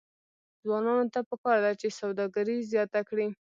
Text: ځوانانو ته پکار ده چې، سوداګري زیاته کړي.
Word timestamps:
ځوانانو 0.63 1.05
ته 1.13 1.19
پکار 1.29 1.57
ده 1.65 1.71
چې، 1.79 1.87
سوداګري 1.99 2.57
زیاته 2.71 3.01
کړي. 3.09 3.27